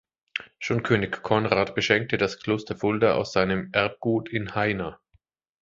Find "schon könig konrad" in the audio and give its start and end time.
0.57-1.75